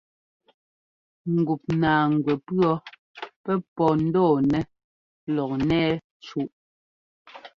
Ŋgup 1.37 1.63
naaŋgwɛ 1.81 2.33
pʉɔ́ 2.45 2.73
pɛ́ 3.43 3.55
pɔ́ 3.75 3.89
ńdɔɔ 4.03 4.35
nɛ 4.51 4.59
lɔk 5.35 5.51
ńnɛ́ɛ 5.61 5.91
cúꞌ. 6.25 6.49